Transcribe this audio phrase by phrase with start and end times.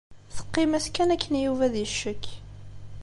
[0.35, 2.25] Teqqim-as kan akken i Yuba di ccekk.